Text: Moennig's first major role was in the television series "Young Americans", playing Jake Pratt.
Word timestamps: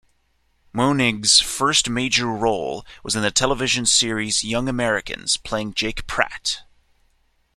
Moennig's 0.73 1.39
first 1.41 1.87
major 1.87 2.25
role 2.25 2.83
was 3.03 3.15
in 3.15 3.21
the 3.21 3.29
television 3.29 3.85
series 3.85 4.43
"Young 4.43 4.67
Americans", 4.67 5.37
playing 5.37 5.75
Jake 5.75 6.07
Pratt. 6.07 6.63